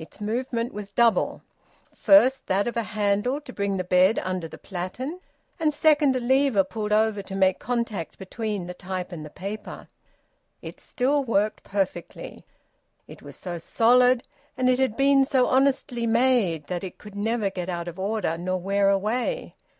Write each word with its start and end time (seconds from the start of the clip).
Its 0.00 0.20
movement 0.20 0.72
was 0.72 0.90
double: 0.90 1.42
first 1.94 2.48
that 2.48 2.66
of 2.66 2.76
a 2.76 2.82
handle 2.82 3.40
to 3.40 3.52
bring 3.52 3.76
the 3.76 3.84
bed 3.84 4.18
under 4.24 4.48
the 4.48 4.58
platen, 4.58 5.20
and 5.60 5.72
second, 5.72 6.16
a 6.16 6.18
lever 6.18 6.64
pulled 6.64 6.92
over 6.92 7.22
to 7.22 7.36
make 7.36 7.60
contact 7.60 8.18
between 8.18 8.66
the 8.66 8.74
type 8.74 9.12
and 9.12 9.24
the 9.24 9.30
paper. 9.30 9.86
It 10.60 10.80
still 10.80 11.22
worked 11.22 11.62
perfectly. 11.62 12.44
It 13.06 13.22
was 13.22 13.36
so 13.36 13.58
solid, 13.58 14.24
and 14.56 14.68
it 14.68 14.80
had 14.80 14.96
been 14.96 15.24
so 15.24 15.46
honestly 15.46 16.04
made, 16.04 16.66
that 16.66 16.82
it 16.82 16.98
could 16.98 17.14
never 17.14 17.48
get 17.48 17.68
out 17.68 17.86
of 17.86 17.96
order 17.96 18.36
nor 18.36 18.58
wear 18.58 18.90
away. 18.90 19.54